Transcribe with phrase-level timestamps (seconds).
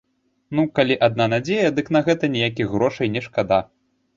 [0.59, 3.61] Ну, калі адна надзея, дык на гэта ніякіх грошай не шкада.